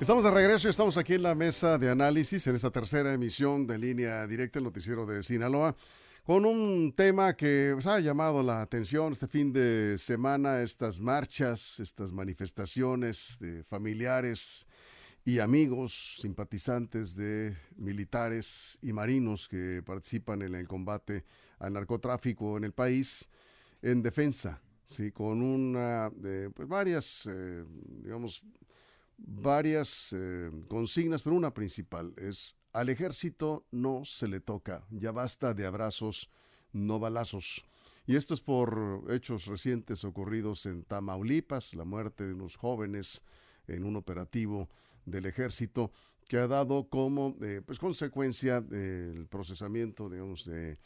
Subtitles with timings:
[0.00, 3.66] Estamos de regreso y estamos aquí en la mesa de análisis en esta tercera emisión
[3.66, 5.76] de línea directa, el noticiero de Sinaloa,
[6.24, 11.78] con un tema que pues, ha llamado la atención este fin de semana, estas marchas,
[11.80, 14.66] estas manifestaciones de familiares
[15.22, 21.26] y amigos, simpatizantes de militares y marinos que participan en el combate
[21.58, 23.28] al narcotráfico en el país
[23.82, 27.64] en defensa, sí, con una, de pues varias, eh,
[28.02, 28.42] digamos,
[29.26, 35.54] varias eh, consignas, pero una principal es al ejército no se le toca, ya basta
[35.54, 36.30] de abrazos,
[36.72, 37.64] no balazos.
[38.06, 43.22] Y esto es por hechos recientes ocurridos en Tamaulipas, la muerte de unos jóvenes
[43.66, 44.68] en un operativo
[45.04, 45.92] del ejército
[46.28, 50.18] que ha dado como eh, pues consecuencia del procesamiento de
[50.52, 50.76] eh,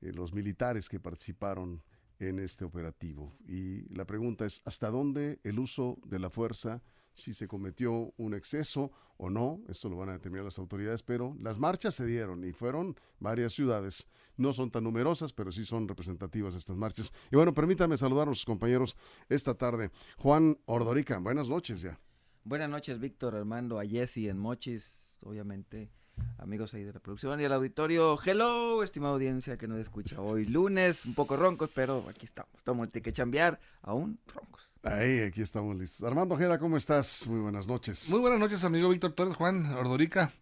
[0.00, 1.82] los militares que participaron
[2.20, 3.34] en este operativo.
[3.48, 8.34] Y la pregunta es, ¿hasta dónde el uso de la fuerza si se cometió un
[8.34, 12.44] exceso o no, esto lo van a determinar las autoridades, pero las marchas se dieron
[12.44, 14.08] y fueron varias ciudades.
[14.36, 17.12] No son tan numerosas, pero sí son representativas estas marchas.
[17.30, 18.96] Y bueno, permítame saludar a nuestros compañeros
[19.28, 19.90] esta tarde.
[20.18, 22.00] Juan Ordorica, buenas noches ya.
[22.44, 25.90] Buenas noches, Víctor, Armando, a Jesse en Mochis, obviamente
[26.38, 28.18] amigos ahí de la producción y el auditorio.
[28.24, 32.52] Hello, estimada audiencia que nos escucha hoy lunes, un poco roncos, pero aquí estamos.
[32.56, 34.71] Estamos, que chambear, aún roncos.
[34.84, 36.02] Ahí, aquí estamos listos.
[36.02, 37.24] Armando Ojeda, ¿cómo estás?
[37.28, 38.10] Muy buenas noches.
[38.10, 40.32] Muy buenas noches, amigo Víctor Torres, Juan Ordorica.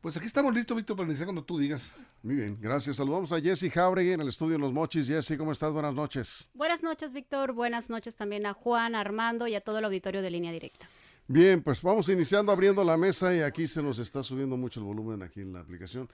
[0.00, 1.92] Pues aquí estamos listos, Víctor, para iniciar cuando tú digas.
[2.22, 2.94] Muy bien, gracias.
[2.94, 5.08] Saludamos a Jesse Jauregui en el estudio en Los Mochis.
[5.08, 5.72] Jesse, ¿cómo estás?
[5.72, 6.48] Buenas noches.
[6.54, 7.52] Buenas noches, Víctor.
[7.52, 10.88] Buenas noches también a Juan, Armando y a todo el auditorio de Línea Directa.
[11.26, 14.86] Bien, pues vamos iniciando abriendo la mesa y aquí se nos está subiendo mucho el
[14.86, 16.08] volumen aquí en la aplicación.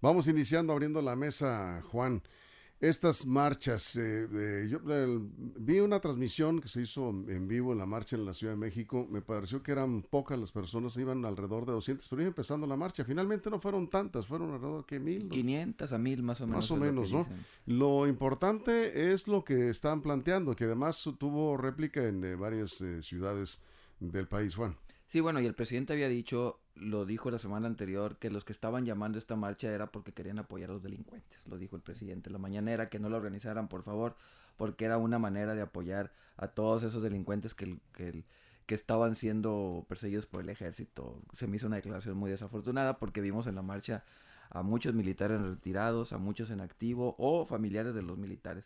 [0.00, 2.22] Vamos iniciando abriendo la mesa, Juan
[2.88, 3.96] estas marchas.
[3.96, 8.34] Eh, yo vi una transmisión que se hizo en vivo en la marcha en la
[8.34, 9.06] Ciudad de México.
[9.10, 12.76] Me pareció que eran pocas las personas, iban alrededor de 200, pero iba empezando la
[12.76, 13.04] marcha.
[13.04, 15.28] Finalmente no fueron tantas, fueron alrededor de mil.
[15.28, 16.56] 500 a mil más o menos.
[16.56, 17.26] Más o menos, ¿no?
[17.66, 23.02] Lo importante es lo que están planteando, que además tuvo réplica en eh, varias eh,
[23.02, 23.64] ciudades
[24.00, 24.76] del país, Juan.
[25.08, 28.52] Sí, bueno, y el presidente había dicho, lo dijo la semana anterior, que los que
[28.52, 31.46] estaban llamando a esta marcha era porque querían apoyar a los delincuentes.
[31.46, 34.16] Lo dijo el presidente la mañanera, que no lo organizaran, por favor,
[34.56, 38.24] porque era una manera de apoyar a todos esos delincuentes que, que,
[38.66, 41.20] que estaban siendo perseguidos por el ejército.
[41.34, 44.04] Se me hizo una declaración muy desafortunada porque vimos en la marcha
[44.50, 48.64] a muchos militares retirados, a muchos en activo o familiares de los militares.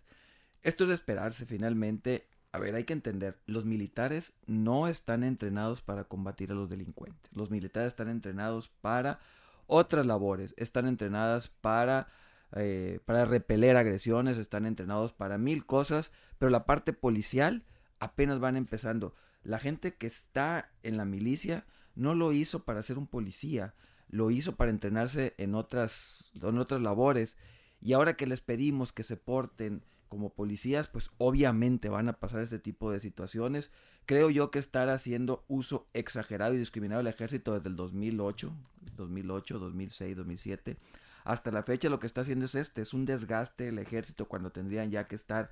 [0.62, 5.82] Esto es de esperarse finalmente a ver, hay que entender, los militares no están entrenados
[5.82, 7.30] para combatir a los delincuentes.
[7.34, 9.20] Los militares están entrenados para
[9.66, 12.08] otras labores, están entrenadas para,
[12.52, 17.64] eh, para repeler agresiones, están entrenados para mil cosas, pero la parte policial
[18.00, 19.14] apenas van empezando.
[19.42, 23.74] La gente que está en la milicia no lo hizo para ser un policía,
[24.08, 27.36] lo hizo para entrenarse en otras, en otras labores.
[27.80, 32.40] Y ahora que les pedimos que se porten como policías, pues obviamente van a pasar
[32.40, 33.70] este tipo de situaciones.
[34.06, 38.52] Creo yo que estar haciendo uso exagerado y discriminado del ejército desde el 2008,
[38.96, 40.76] 2008, 2006, 2007,
[41.24, 44.50] hasta la fecha lo que está haciendo es este, es un desgaste del ejército cuando
[44.50, 45.50] tendrían ya que estar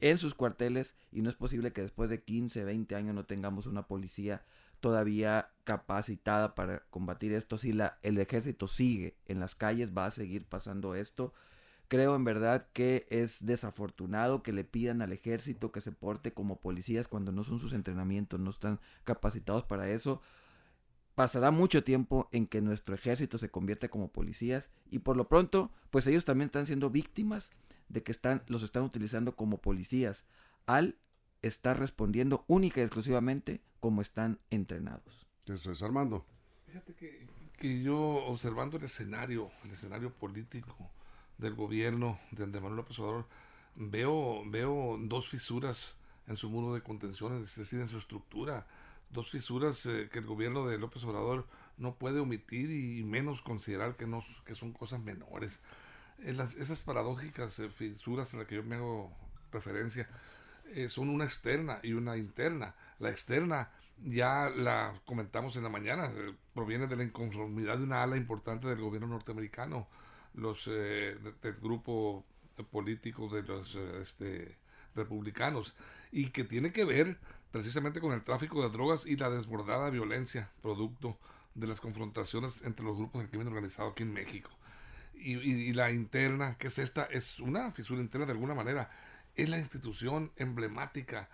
[0.00, 3.66] en sus cuarteles y no es posible que después de 15, 20 años no tengamos
[3.66, 4.44] una policía
[4.80, 7.56] todavía capacitada para combatir esto.
[7.56, 11.32] Si la, el ejército sigue en las calles va a seguir pasando esto
[11.88, 16.60] Creo en verdad que es desafortunado que le pidan al ejército que se porte como
[16.60, 20.20] policías cuando no son sus entrenamientos, no están capacitados para eso.
[21.14, 25.70] Pasará mucho tiempo en que nuestro ejército se convierta como policías y por lo pronto,
[25.90, 27.50] pues ellos también están siendo víctimas
[27.88, 30.24] de que están, los están utilizando como policías
[30.66, 30.96] al
[31.42, 35.26] estar respondiendo única y exclusivamente como están entrenados.
[35.46, 36.26] Eso es, Armando.
[36.66, 37.26] Fíjate que,
[37.56, 40.90] que yo observando el escenario, el escenario político,
[41.38, 43.26] del gobierno de Andrés Manuel López Obrador,
[43.74, 48.66] veo, veo dos fisuras en su muro de contención, es decir, en su estructura,
[49.10, 51.46] dos fisuras eh, que el gobierno de López Obrador
[51.76, 55.60] no puede omitir y menos considerar que, no, que son cosas menores.
[56.18, 59.12] En las, esas paradójicas eh, fisuras en las que yo me hago
[59.52, 60.08] referencia
[60.72, 62.74] eh, son una externa y una interna.
[62.98, 63.70] La externa
[64.04, 66.10] ya la comentamos en la mañana,
[66.54, 69.86] proviene de la inconformidad de una ala importante del gobierno norteamericano
[70.36, 72.24] los eh, del grupo
[72.70, 74.56] político de los eh, este,
[74.94, 75.74] republicanos
[76.12, 77.18] y que tiene que ver
[77.50, 81.18] precisamente con el tráfico de drogas y la desbordada violencia producto
[81.54, 84.50] de las confrontaciones entre los grupos del crimen organizado aquí en México.
[85.14, 88.90] Y, la interna, que es esta, es una fisura interna de alguna manera,
[89.34, 91.28] es la institución emblemática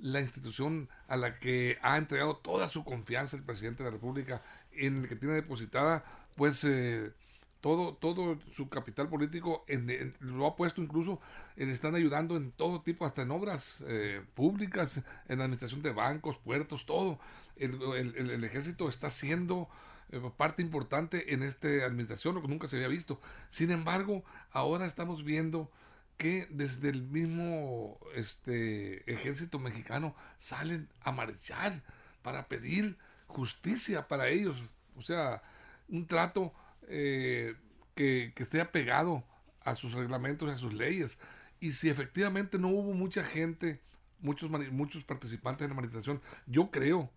[0.00, 4.42] la institución a la que ha entregado toda su confianza el presidente de la República,
[4.72, 6.04] en el que tiene depositada,
[6.36, 7.12] pues, eh,
[7.60, 11.20] todo, todo su capital político en, lo ha puesto incluso,
[11.56, 16.38] le están ayudando en todo tipo, hasta en obras eh, públicas, en administración de bancos,
[16.38, 17.18] puertos, todo.
[17.56, 19.68] El, el, ejército está siendo
[20.10, 23.20] eh, parte importante en esta administración, lo que nunca se había visto.
[23.50, 25.70] Sin embargo, ahora estamos viendo
[26.16, 31.82] que desde el mismo este ejército mexicano salen a marchar
[32.22, 32.96] para pedir
[33.26, 34.60] justicia para ellos,
[34.96, 35.42] o sea,
[35.88, 36.52] un trato
[36.88, 37.54] eh,
[37.94, 39.24] que, esté apegado
[39.62, 41.18] a sus reglamentos, a sus leyes.
[41.60, 43.80] Y si efectivamente no hubo mucha gente,
[44.20, 47.10] muchos, muchos participantes en la manifestación, yo creo,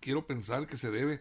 [0.00, 1.20] quiero pensar que se debe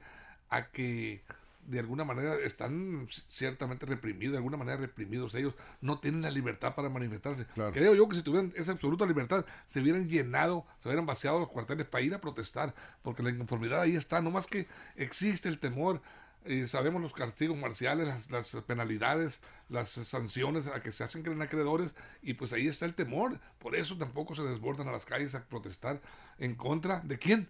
[0.50, 1.24] a que
[1.68, 6.76] de alguna manera están ciertamente reprimidos, de alguna manera reprimidos ellos, no tienen la libertad
[6.76, 7.46] para manifestarse.
[7.74, 11.50] Creo yo que si tuvieran esa absoluta libertad, se hubieran llenado, se hubieran vaciado los
[11.50, 15.60] cuarteles para ir a protestar, porque la inconformidad ahí está, no más que existe el
[15.60, 16.02] temor
[16.46, 21.96] y sabemos los castigos marciales, las, penalidades, las sanciones a que se hacen creen acreedores
[22.22, 23.40] y pues ahí está el temor.
[23.60, 26.02] Por eso tampoco se desbordan a las calles a protestar
[26.40, 27.50] en contra de quién?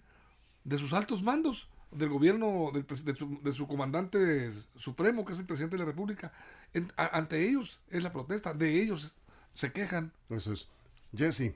[0.63, 5.77] De sus altos mandos, del gobierno, del, de, su, comandante supremo, que es el presidente
[5.77, 6.33] de la República.
[6.97, 9.17] ante ellos es la protesta, de ellos
[9.53, 10.11] se quejan.
[10.29, 10.67] Eso es.
[11.15, 11.53] Jesse.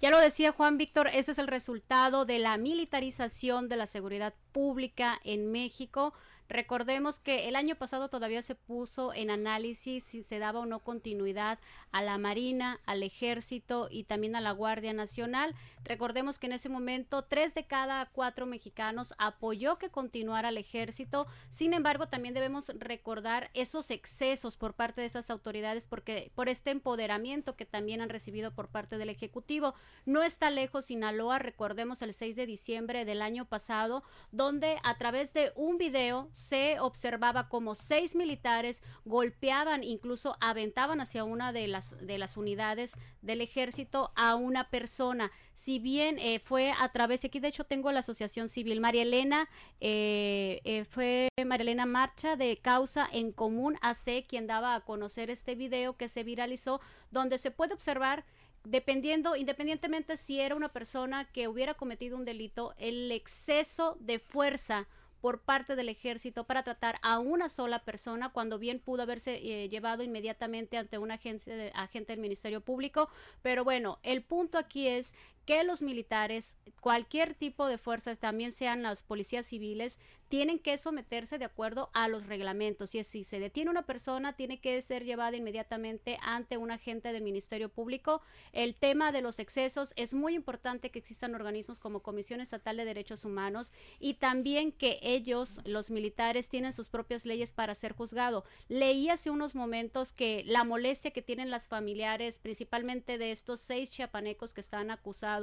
[0.00, 4.32] Ya lo decía Juan Víctor, ese es el resultado de la militarización de la seguridad
[4.52, 6.14] pública en México.
[6.50, 10.80] Recordemos que el año pasado todavía se puso en análisis si se daba o no
[10.80, 11.60] continuidad
[11.92, 15.54] a la Marina, al Ejército y también a la Guardia Nacional.
[15.84, 21.28] Recordemos que en ese momento tres de cada cuatro mexicanos apoyó que continuara el Ejército.
[21.50, 26.72] Sin embargo, también debemos recordar esos excesos por parte de esas autoridades porque por este
[26.72, 29.74] empoderamiento que también han recibido por parte del Ejecutivo.
[30.04, 35.32] No está lejos Sinaloa, recordemos el 6 de diciembre del año pasado, donde a través
[35.32, 41.94] de un video se observaba como seis militares golpeaban, incluso aventaban hacia una de las,
[42.04, 45.30] de las unidades del ejército a una persona.
[45.54, 49.48] Si bien eh, fue a través, aquí de hecho tengo la Asociación Civil, María Elena,
[49.80, 55.28] eh, eh, fue María Elena Marcha de Causa en Común AC quien daba a conocer
[55.30, 58.24] este video que se viralizó, donde se puede observar
[58.64, 64.86] dependiendo, independientemente si era una persona que hubiera cometido un delito, el exceso de fuerza
[65.20, 69.68] por parte del ejército para tratar a una sola persona cuando bien pudo haberse eh,
[69.68, 73.08] llevado inmediatamente ante un agente, agente del Ministerio Público.
[73.42, 75.14] Pero bueno, el punto aquí es
[75.50, 79.98] que los militares, cualquier tipo de fuerzas, también sean las policías civiles,
[80.28, 82.94] tienen que someterse de acuerdo a los reglamentos.
[82.94, 87.24] Y si se detiene una persona, tiene que ser llevada inmediatamente ante un agente del
[87.24, 88.22] Ministerio Público.
[88.52, 92.84] El tema de los excesos es muy importante que existan organismos como Comisión Estatal de
[92.84, 98.44] Derechos Humanos y también que ellos, los militares, tienen sus propias leyes para ser juzgado.
[98.68, 103.90] Leí hace unos momentos que la molestia que tienen las familiares, principalmente de estos seis
[103.90, 105.39] chiapanecos que están acusados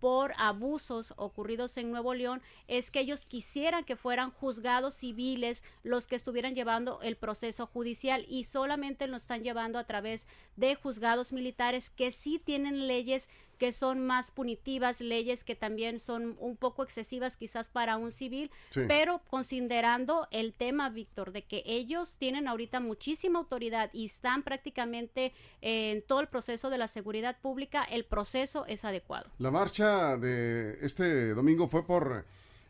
[0.00, 6.06] por abusos ocurridos en Nuevo León, es que ellos quisieran que fueran juzgados civiles los
[6.06, 10.26] que estuvieran llevando el proceso judicial y solamente lo están llevando a través
[10.56, 16.36] de juzgados militares que sí tienen leyes que son más punitivas, leyes que también son
[16.38, 18.50] un poco excesivas quizás para un civil,
[18.88, 25.32] pero considerando el tema, Víctor, de que ellos tienen ahorita muchísima autoridad y están prácticamente
[25.60, 29.30] en todo el proceso de la seguridad pública, el proceso es adecuado.
[29.38, 32.24] La marcha de este domingo fue por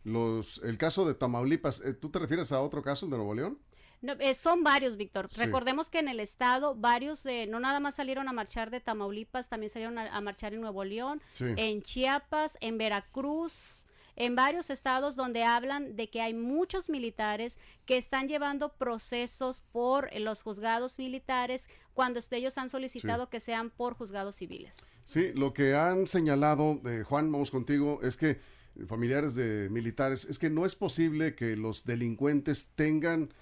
[0.05, 3.59] los, el caso de Tamaulipas, eh, ¿tú te refieres a otro caso de Nuevo León?
[4.05, 5.31] No, eh, son varios, Víctor.
[5.35, 9.71] Recordemos que en el estado varios, no nada más salieron a marchar de Tamaulipas, también
[9.71, 13.81] salieron a, marchar en Nuevo León, en Chiapas, en Veracruz,
[14.17, 20.15] en varios estados donde hablan de que hay muchos militares que están llevando procesos por
[20.21, 24.77] los juzgados militares cuando ellos han solicitado que sean por juzgados civiles.
[25.07, 28.39] Sí, lo que han señalado, eh, Juan, vamos contigo, es que
[28.87, 33.33] familiares de militares, es que no es posible que los delincuentes tengan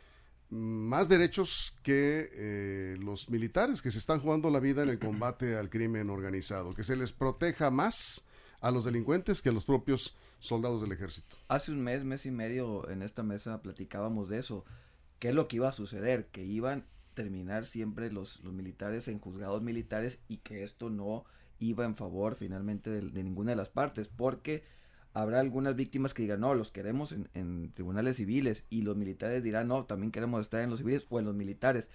[0.52, 5.56] más derechos que eh, los militares que se están jugando la vida en el combate
[5.56, 8.28] al crimen organizado, que se les proteja más
[8.60, 11.38] a los delincuentes que a los propios soldados del ejército.
[11.48, 14.66] Hace un mes, mes y medio en esta mesa platicábamos de eso,
[15.18, 19.08] qué es lo que iba a suceder, que iban a terminar siempre los, los militares
[19.08, 21.24] en juzgados militares y que esto no
[21.60, 24.64] iba en favor finalmente de ninguna de las partes, porque
[25.14, 29.68] habrá algunas víctimas que digan, no, los queremos en, tribunales civiles y los militares dirán,
[29.68, 31.88] no, también queremos estar en los civiles o en los militares.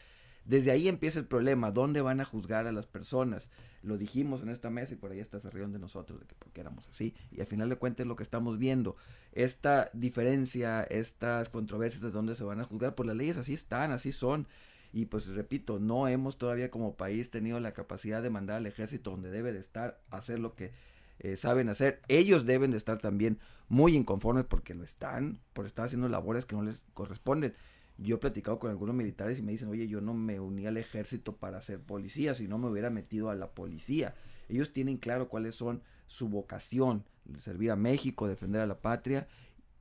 [0.46, 3.50] Desde ahí empieza el problema, ¿dónde van a juzgar a las personas?
[3.84, 6.36] Lo dijimos en esta mesa y por ahí está se rieron de nosotros, de que
[6.40, 7.14] porque éramos así.
[7.32, 8.96] Y al final de cuentas lo que estamos viendo.
[9.34, 13.92] Esta diferencia, estas controversias de dónde se van a juzgar, por las leyes así están,
[13.92, 14.48] así son.
[14.94, 19.12] Y pues repito, no hemos todavía como país tenido la capacidad de mandar al ejército
[19.12, 20.72] donde debe de estar, hacer lo que
[21.20, 22.02] eh, saben hacer.
[22.08, 26.56] Ellos deben de estar también muy inconformes porque lo están, por estar haciendo labores que
[26.56, 27.54] no les corresponden.
[27.98, 30.78] Yo he platicado con algunos militares y me dicen, oye, yo no me uní al
[30.78, 34.14] ejército para ser policía, si no me hubiera metido a la policía.
[34.50, 37.04] Ellos tienen claro cuáles son su vocación,
[37.40, 39.28] servir a México, defender a la patria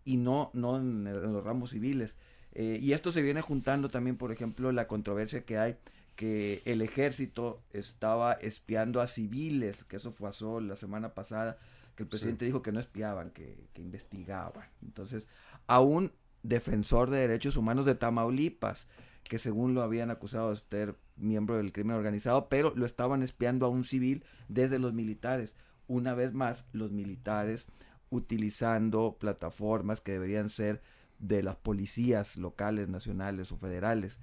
[0.05, 2.17] y no, no en, los ramos civiles.
[2.53, 5.77] Eh, y esto se viene juntando también, por ejemplo, la controversia que hay
[6.17, 11.59] que el ejército estaba espiando a civiles, que eso pasó la semana pasada,
[11.95, 14.69] que el presidente dijo que no espiaban, que, que investigaban.
[14.83, 15.27] Entonces,
[15.67, 18.87] aún defensor de derechos humanos de Tamaulipas,
[19.25, 23.67] que según lo habían acusado de ser miembro del crimen organizado, pero lo estaban espiando
[23.67, 25.55] a un civil desde los militares.
[25.89, 27.67] Una vez más, los militares
[28.11, 30.81] utilizando plataformas que deberían ser
[31.19, 34.19] de las policías locales, nacionales o federales.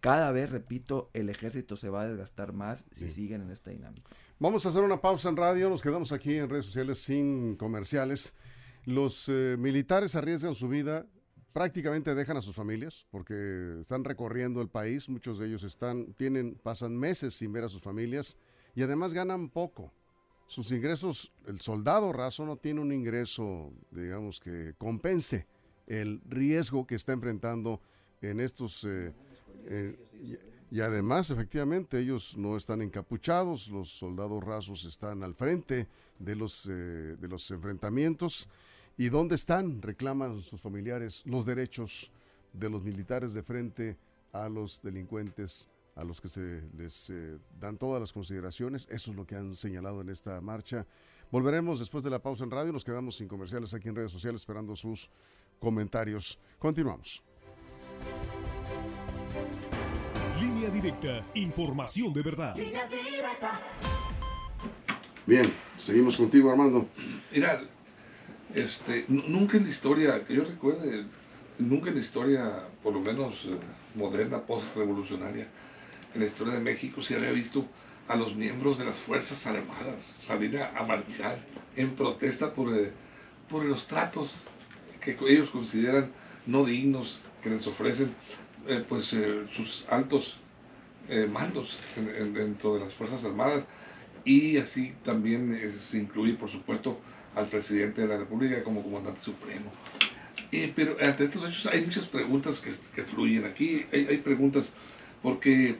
[0.00, 4.10] Cada vez, repito, el ejército se va a desgastar más si siguen en esta dinámica.
[4.38, 8.34] Vamos a hacer una pausa en radio, nos quedamos aquí en redes sociales sin comerciales.
[8.86, 11.06] Los eh, militares arriesgan su vida
[11.52, 16.54] prácticamente dejan a sus familias porque están recorriendo el país, muchos de ellos están, tienen,
[16.54, 18.36] pasan meses sin ver a sus familias
[18.74, 19.92] y además ganan poco.
[20.46, 25.46] Sus ingresos, el soldado raso no tiene un ingreso, digamos, que compense
[25.86, 27.80] el riesgo que está enfrentando
[28.20, 28.84] en estos...
[28.84, 29.12] Eh,
[29.70, 30.38] eh,
[30.70, 36.66] y, además, efectivamente, ellos no están encapuchados, los soldados rasos están al frente de los,
[36.66, 38.48] eh, de los enfrentamientos
[39.00, 39.80] ¿Y dónde están?
[39.80, 42.12] Reclaman sus familiares los derechos
[42.52, 43.96] de los militares de frente
[44.30, 48.86] a los delincuentes a los que se les eh, dan todas las consideraciones.
[48.90, 50.86] Eso es lo que han señalado en esta marcha.
[51.30, 52.72] Volveremos después de la pausa en radio.
[52.72, 55.10] Nos quedamos sin comerciales aquí en redes sociales esperando sus
[55.58, 56.38] comentarios.
[56.58, 57.22] Continuamos.
[60.70, 61.24] Línea directa.
[61.34, 62.56] Información de verdad.
[65.26, 66.88] Bien, seguimos contigo, Armando.
[67.32, 67.60] Mira,
[68.54, 71.06] este, nunca en la historia, que yo recuerde,
[71.58, 73.58] nunca en la historia, por lo menos eh,
[73.96, 75.48] moderna, post-revolucionaria,
[76.14, 77.66] en la historia de México se había visto
[78.06, 81.38] a los miembros de las Fuerzas Armadas salir a, marchar
[81.76, 82.92] en protesta por, eh,
[83.48, 84.46] por los tratos
[85.00, 86.10] que ellos consideran
[86.46, 88.14] no dignos que les ofrecen
[88.66, 89.16] eh, pues
[89.54, 90.40] sus altos
[91.30, 93.64] mandos dentro de las Fuerzas Armadas
[94.24, 97.00] y así también se incluye por supuesto
[97.34, 99.70] al presidente de la República como comandante supremo.
[100.52, 103.86] Eh, pero ante estos hechos hay muchas preguntas que, que fluyen aquí.
[103.92, 104.72] Hay, hay, preguntas
[105.22, 105.76] porque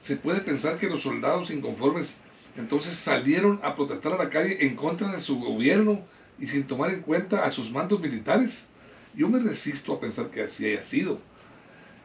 [0.00, 2.18] se puede pensar que los soldados inconformes
[2.56, 6.02] entonces salieron a protestar a la calle en contra de su gobierno
[6.38, 8.66] y sin tomar en cuenta a sus mandos militares.
[9.14, 11.20] Yo me resisto a pensar que así haya sido.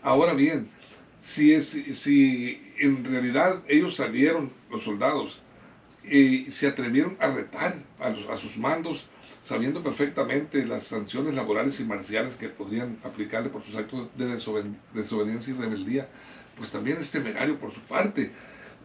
[0.01, 0.69] Ahora bien,
[1.19, 5.41] si, es, si en realidad ellos salieron, los soldados,
[6.03, 9.07] y se atrevieron a retar a, sus mandos,
[9.41, 14.37] sabiendo perfectamente las sanciones laborales y marciales que podrían aplicarle por sus actos de
[14.93, 16.09] desobediencia y rebeldía,
[16.57, 18.31] pues también es temerario por su parte.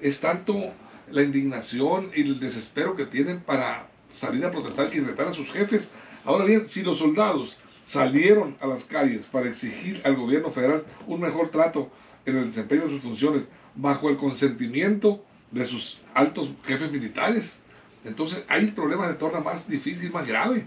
[0.01, 0.73] Es tanto
[1.11, 5.51] la indignación y el desespero que tienen para salir a protestar y retar a sus
[5.51, 5.91] jefes.
[6.25, 11.21] Ahora bien, si los soldados salieron a las calles para exigir al gobierno federal un
[11.21, 11.91] mejor trato
[12.27, 13.43] en el desempeño de sus funciones
[13.75, 17.63] bajo el consentimiento de sus altos jefes militares.
[18.05, 20.67] Entonces hay problemas de torna más difícil, más grave,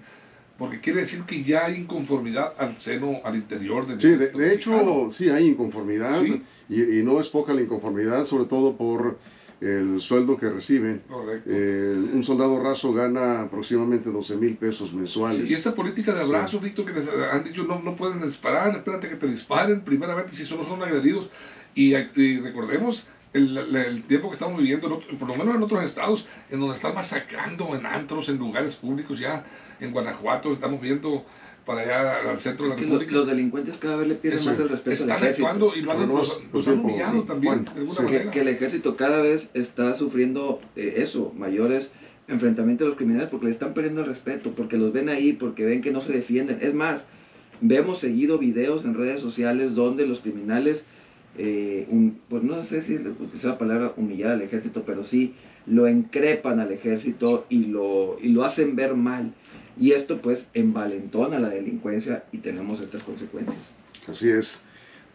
[0.57, 5.09] porque quiere decir que ya hay inconformidad al seno, al interior del Sí, de, hecho,
[5.11, 6.23] sí hay inconformidad
[6.69, 9.19] Y, no es poca la inconformidad, sobre todo por
[9.61, 11.01] el sueldo que reciben.
[11.45, 15.49] Eh, un soldado raso gana aproximadamente 12 mil pesos mensuales.
[15.49, 19.09] y esta política de abrazo, Víctor, que les han dicho no, no pueden disparar, espérate
[19.09, 21.29] que te disparen, primeramente si solo son agredidos.
[21.73, 26.59] Y, y recordemos el, tiempo que estamos viviendo, por lo menos en otros estados, en
[26.59, 29.45] donde están masacrando en antros, en lugares públicos, ya
[29.79, 31.25] en Guanajuato, estamos viendo
[31.65, 33.11] para allá al centro de la República.
[33.11, 36.67] Los, delincuentes cada vez le pierden más el respeto Están actuando y lo han, los,
[36.67, 38.31] han humillado también, de alguna manera.
[38.31, 41.91] Que, el ejército cada vez está sufriendo eh, eso, mayores
[42.29, 45.65] enfrentamientos a los criminales porque le están perdiendo el respeto, porque los ven ahí, porque
[45.65, 46.59] ven que no se defienden.
[46.61, 47.05] Es más,
[47.59, 50.85] vemos seguido videos en redes sociales donde los criminales
[51.37, 51.87] eh,
[52.29, 56.71] pues no sé si utilizar la palabra humillar al ejército, pero sí lo encrepan al
[56.71, 59.33] ejército y lo, y lo hacen ver mal.
[59.79, 63.57] Y esto pues envalentona la delincuencia y tenemos estas consecuencias.
[64.07, 64.63] Así es,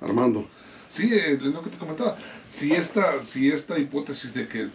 [0.00, 0.46] Armando.
[0.88, 2.16] Sí, eh, es lo que te comentaba.
[2.48, 4.68] Si esta, si esta hipótesis de que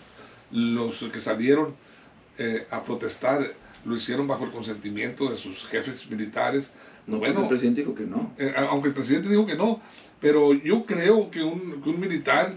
[0.51, 1.75] los que salieron
[2.37, 3.53] eh, a protestar
[3.85, 6.73] lo hicieron bajo el consentimiento de sus jefes militares,
[7.07, 8.33] No, bueno, el presidente dijo que no.
[8.37, 9.81] eh, aunque el presidente dijo que no,
[10.19, 12.53] pero yo creo que un, que un militar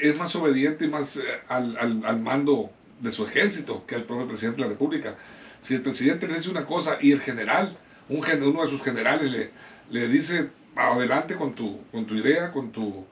[0.00, 4.04] es más obediente y más eh, al, al- al mando de su ejército que el
[4.04, 5.16] propio presidente de la República.
[5.60, 7.76] Si el presidente le dice una cosa y el general,
[8.08, 9.50] un uno de sus generales le,
[9.90, 13.04] le dice adelante con tu, con tu idea, con tu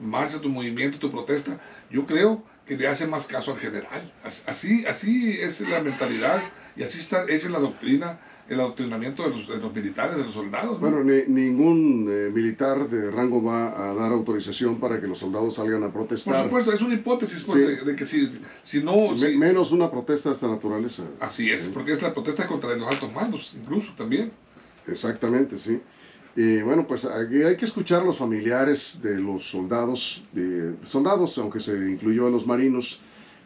[0.00, 1.58] marcha, tu movimiento, tu protesta,
[1.90, 4.12] yo creo que le hace más caso al general.
[4.24, 6.42] As- Así, así es la mentalidad
[6.76, 10.32] y así está hecha la doctrina, el adoctrinamiento de los, de los militares, de los
[10.32, 10.72] soldados.
[10.72, 10.78] ¿no?
[10.78, 15.56] Bueno, ni- ningún eh, militar de rango va a dar autorización para que los soldados
[15.56, 16.44] salgan a Por protestar.
[16.44, 17.64] supuesto, es una hipótesis pues, Sí.
[17.64, 18.30] de, de que si,
[18.62, 19.10] si no...
[19.10, 21.04] Me- si- menos una protesta de esta naturaleza.
[21.20, 21.70] Así es, Sí.
[21.74, 24.32] porque es la protesta contra los altos mandos, incluso también.
[24.86, 25.80] Exactamente, sí.
[26.36, 31.36] Y bueno, pues aquí hay que escuchar a los familiares de los soldados, de soldados,
[31.38, 33.00] aunque se incluyó a los marinos,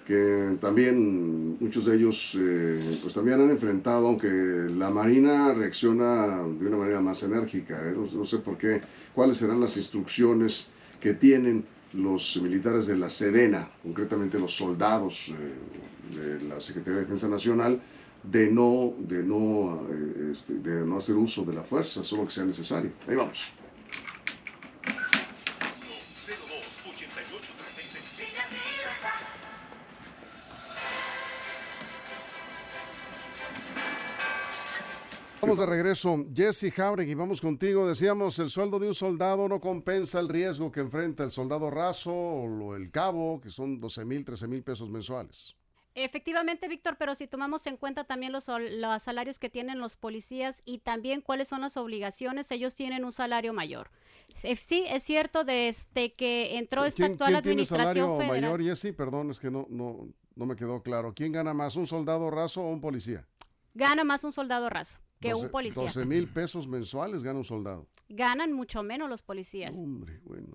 [0.06, 6.66] que también muchos de ellos eh, pues también han enfrentado, aunque la marina reacciona de
[6.66, 7.94] una manera más enérgica, ¿eh?
[7.94, 8.80] no, sé por qué,
[9.14, 16.38] cuáles serán las instrucciones que tienen los militares de la Sedena, concretamente los soldados eh,
[16.38, 17.80] de la Secretaría de Defensa Nacional,
[18.23, 19.87] de no, de no,
[20.30, 22.90] este, de no hacer uso de la fuerza, solo que sea necesario.
[23.06, 23.52] Ahí vamos.
[35.42, 36.25] Vamos de regreso.
[36.32, 37.88] Jesse Jauregui, vamos contigo.
[37.88, 42.12] Decíamos, el sueldo de un soldado no compensa el riesgo que enfrenta el soldado raso
[42.12, 45.56] o el cabo, que son 12 mil, 13 mil pesos mensuales.
[45.96, 48.44] Efectivamente, Víctor, pero si tomamos en cuenta también los,
[49.02, 53.52] salarios que tienen los policías y también cuáles son las obligaciones, ellos tienen un salario
[53.52, 53.90] mayor.
[54.44, 58.58] Eh, Sí, es cierto, desde que entró esta ¿Quién, actual quién tiene administración salario federal,
[58.58, 58.94] mayor, Jesse?
[58.96, 60.06] Perdón, es que no, no,
[60.37, 61.12] no me quedó claro.
[61.14, 63.26] ¿Quién gana más, un soldado raso o un policía?
[63.75, 65.83] gana más un soldado raso que un policía.
[65.83, 67.87] 12 mil pesos mensuales gana un soldado.
[68.08, 69.75] Ganan mucho menos los policías.
[69.75, 70.49] Hombre, bueno,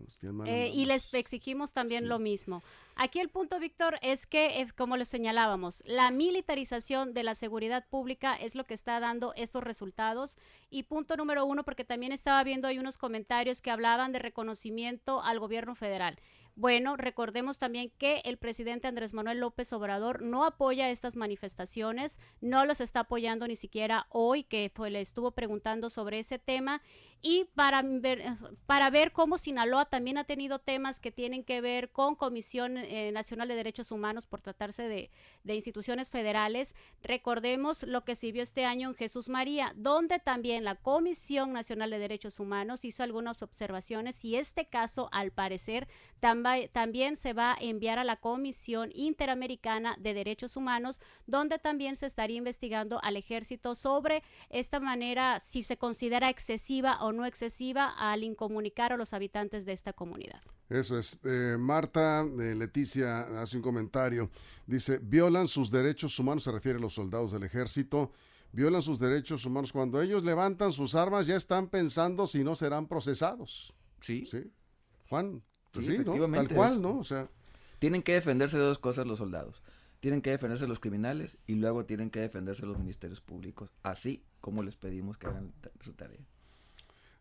[0.45, 2.07] Eh, y les exigimos también Sí.
[2.07, 2.61] lo mismo.
[2.95, 7.85] Aquí el punto, Víctor, es que, eh, como les señalábamos, la militarización de la seguridad
[7.89, 10.37] pública es lo que está dando estos resultados.
[10.69, 15.23] Y punto número uno, porque también estaba viendo ahí unos comentarios que hablaban de reconocimiento
[15.23, 16.19] al gobierno federal.
[16.59, 22.65] Bueno, recordemos también que el presidente Andrés Manuel López Obrador no apoya estas manifestaciones, no
[22.65, 26.81] los está apoyando ni siquiera hoy, que le estuvo preguntando sobre ese tema.
[27.21, 28.23] Y para ver,
[28.67, 33.11] para ver cómo Sinaloa también ha tenido temas que tienen que ver con Comisión eh,
[33.11, 35.09] Nacional de Derechos Humanos por tratarse de,
[35.43, 40.63] de instituciones federales, recordemos lo que se vio este año en Jesús María, donde también
[40.63, 45.87] la Comisión Nacional de Derechos Humanos hizo algunas observaciones y este caso, al parecer,
[46.19, 52.05] también se va a enviar a la Comisión Interamericana de Derechos Humanos, donde también se
[52.05, 58.23] estaría investigando al ejército sobre esta manera, si se considera excesiva o no excesiva al
[58.23, 60.41] incomunicar a los habitantes de esta comunidad.
[60.69, 61.17] Eso es.
[61.23, 64.29] Eh, Marta eh, Leticia hace un comentario.
[64.65, 68.11] Dice, violan sus derechos humanos, se refiere a los soldados del ejército,
[68.51, 69.71] violan sus derechos humanos.
[69.71, 73.73] Cuando ellos levantan sus armas ya están pensando si no serán procesados.
[74.01, 74.25] Sí.
[74.25, 74.51] ¿Sí?
[75.09, 75.41] Juan,
[75.71, 76.29] pues Sí, sí, ¿no?
[76.31, 76.97] Tal cual, es- ¿no?
[76.99, 77.29] O sea,
[77.79, 79.61] Tienen que defenderse de dos cosas los soldados.
[79.99, 84.63] Tienen que defenderse los criminales y luego tienen que defenderse los ministerios públicos, así como
[84.63, 86.19] les pedimos que hagan su tarea.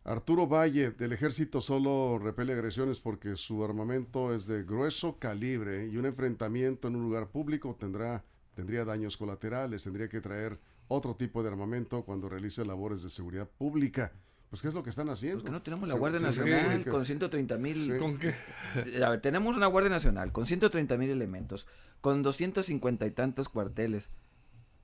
[0.07, 5.97] Arturo Valle, del ejército solo repele agresiones porque su armamento es de grueso calibre y
[5.97, 8.23] un enfrentamiento en un lugar público tendrá,
[8.55, 13.49] tendría daños colaterales, tendría que traer otro tipo de armamento cuando realice labores de seguridad
[13.49, 14.13] pública.
[14.49, 15.39] Pues, ¿qué es lo que están haciendo?
[15.39, 17.77] Porque no tenemos la Guardia Nacional con 130 mil...
[17.77, 17.97] Sí.
[17.97, 18.33] ¿Con qué?
[19.05, 21.67] A ver, tenemos una Guardia Nacional con 130 mil elementos,
[21.99, 24.09] con 250 y tantos cuarteles.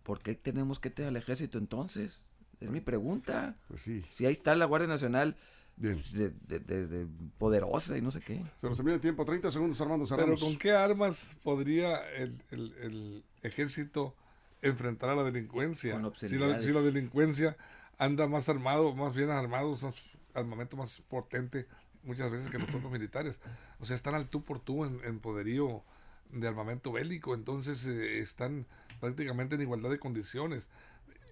[0.03, 2.25] ¿Por qué tenemos que tener al ejército entonces?
[2.63, 3.55] Es mi pregunta.
[3.67, 5.35] Pues sí, Si ahí está la Guardia Nacional
[5.75, 6.01] bien.
[6.13, 8.41] de, de- de- de poderosa y no sé qué.
[8.61, 10.35] Se nos termina el tiempo, 30 segundos, Armando Pero.
[10.37, 14.15] ¿con qué armas podría el, el- el ejército
[14.61, 15.93] enfrentar a la delincuencia?
[15.93, 16.07] Con Si la,
[16.47, 16.65] obscenidades.
[16.65, 17.57] si la delincuencia
[17.97, 19.95] anda más armado, más bien armados, más
[20.33, 21.67] armamento más potente
[22.03, 23.39] muchas veces que los propios militares.
[23.79, 25.83] O sea, están al tú por tú en, en poderío
[26.31, 28.65] de armamento bélico, entonces eh, están
[28.99, 30.69] prácticamente en igualdad de condiciones.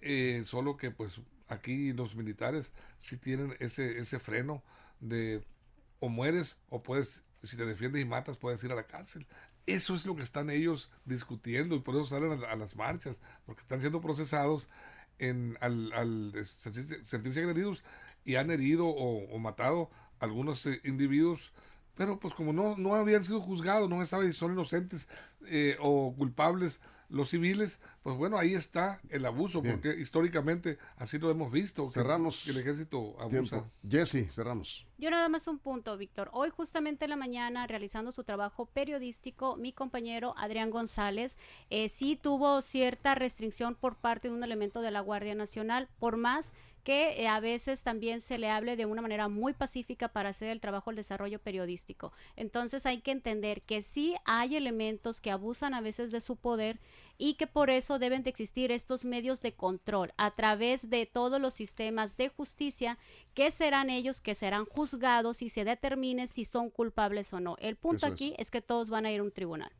[0.02, 4.64] Eh, solo que pues aquí los militares sí tienen ese, ese freno
[5.00, 5.44] de
[6.00, 9.28] o mueres o puedes, si te defiendes y matas, puedes ir a la cárcel.
[9.68, 13.62] Eso es lo que están ellos discutiendo y por eso salen a, las marchas, porque
[13.62, 14.68] están siendo procesados
[15.20, 17.84] en, al, al sentirse, sentirse agredidos
[18.26, 21.52] y han herido o, o matado algunos eh, individuos,
[21.96, 25.08] pero pues como no, no habían sido juzgados, no se sabe si son inocentes
[25.48, 26.80] eh, o culpables
[27.12, 31.90] los civiles, pues bueno, ahí está el abuso, porque históricamente así lo hemos visto.
[31.90, 32.44] Cerramos.
[32.44, 33.66] Que, el ejército abusa.
[33.88, 34.88] Jesse, cerramos.
[34.98, 36.30] Yo nada más un punto, Víctor.
[36.32, 41.38] Hoy justamente en la mañana, realizando su trabajo periodístico, mi compañero Adrián González
[41.70, 46.18] eh, sí tuvo cierta restricción por parte de un elemento de la Guardia Nacional, por
[46.18, 50.30] más que eh, a veces también se le hable de una manera muy pacífica para
[50.30, 52.12] hacer el trabajo del desarrollo periodístico.
[52.36, 56.80] Entonces hay que entender que sí hay elementos que abusan a veces de su poder
[57.18, 61.40] y que por eso deben de existir estos medios de control a través de todos
[61.40, 62.98] los sistemas de justicia
[63.34, 67.58] que serán ellos que serán juzgados y se determine si son culpables o no.
[67.60, 68.52] El punto aquí es.
[68.52, 69.72] que todos van a ir a un tribunal.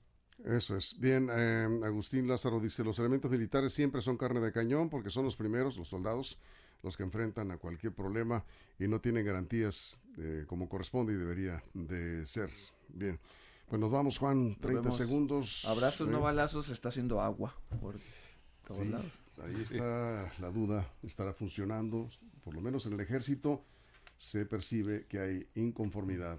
[0.46, 0.98] Eso es.
[1.00, 5.26] Bien, eh, Agustín Lázaro dice, los elementos militares siempre son carne de cañón porque son
[5.26, 6.40] los primeros, los soldados,
[6.84, 8.44] los que enfrentan a cualquier problema
[8.80, 12.50] y no tienen garantías eh, como corresponde y debería de ser.
[12.90, 13.20] Bien.
[13.68, 15.64] Pues nos vamos, Juan, 30 segundos.
[15.66, 17.96] Abrazos, no balazos, está haciendo agua por
[18.68, 19.12] todos lados.
[19.44, 22.10] Ahí está la duda, estará funcionando,
[22.44, 23.64] por lo menos en el ejército
[24.18, 26.38] se percibe que hay inconformidad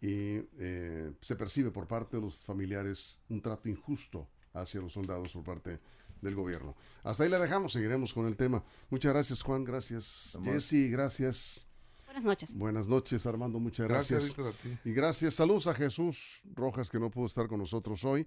[0.00, 5.32] y eh, se percibe por parte de los familiares un trato injusto hacia los soldados
[5.32, 5.78] por parte
[6.22, 6.74] del gobierno.
[7.02, 8.64] Hasta ahí la dejamos, seguiremos con el tema.
[8.88, 11.66] Muchas gracias Juan, gracias Jesse, gracias.
[12.06, 12.54] Buenas noches.
[12.54, 14.36] Buenas noches, Armando, muchas gracias.
[14.84, 18.26] Y gracias, saludos a Jesús Rojas, que no pudo estar con nosotros hoy.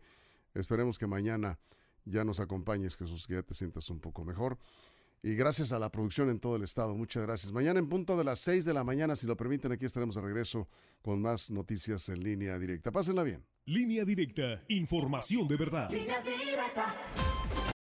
[0.54, 1.60] Esperemos que mañana
[2.06, 4.58] ya nos acompañes, Jesús, que ya te sientas un poco mejor.
[5.22, 6.96] Y gracias a la producción en todo el estado.
[6.96, 7.52] Muchas gracias.
[7.52, 10.22] Mañana en punto de las 6 de la mañana, si lo permiten, aquí estaremos de
[10.22, 10.68] regreso
[11.02, 12.92] con más noticias en línea directa.
[12.92, 13.44] Pásenla bien.
[13.66, 14.64] Línea directa.
[14.68, 15.90] Información de verdad.
[15.90, 16.96] Línea directa.